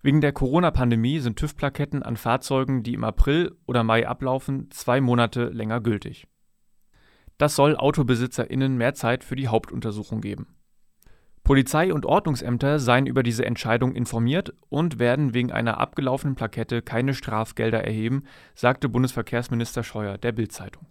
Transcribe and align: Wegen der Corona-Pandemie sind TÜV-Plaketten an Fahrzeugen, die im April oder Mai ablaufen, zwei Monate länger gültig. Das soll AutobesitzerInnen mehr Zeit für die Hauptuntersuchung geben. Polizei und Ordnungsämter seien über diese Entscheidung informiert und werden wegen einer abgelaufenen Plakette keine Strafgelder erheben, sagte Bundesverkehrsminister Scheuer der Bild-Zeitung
Wegen 0.00 0.20
der 0.20 0.32
Corona-Pandemie 0.32 1.18
sind 1.18 1.38
TÜV-Plaketten 1.38 2.04
an 2.04 2.16
Fahrzeugen, 2.16 2.84
die 2.84 2.94
im 2.94 3.02
April 3.02 3.56
oder 3.66 3.82
Mai 3.82 4.06
ablaufen, 4.06 4.70
zwei 4.70 5.00
Monate 5.00 5.46
länger 5.46 5.80
gültig. 5.80 6.28
Das 7.36 7.56
soll 7.56 7.76
AutobesitzerInnen 7.76 8.76
mehr 8.76 8.94
Zeit 8.94 9.24
für 9.24 9.36
die 9.36 9.48
Hauptuntersuchung 9.48 10.20
geben. 10.20 10.54
Polizei 11.42 11.92
und 11.92 12.04
Ordnungsämter 12.04 12.78
seien 12.78 13.06
über 13.06 13.22
diese 13.22 13.44
Entscheidung 13.44 13.94
informiert 13.94 14.52
und 14.68 14.98
werden 14.98 15.34
wegen 15.34 15.50
einer 15.50 15.78
abgelaufenen 15.78 16.36
Plakette 16.36 16.82
keine 16.82 17.14
Strafgelder 17.14 17.82
erheben, 17.82 18.24
sagte 18.54 18.88
Bundesverkehrsminister 18.88 19.82
Scheuer 19.82 20.18
der 20.18 20.32
Bild-Zeitung 20.32 20.86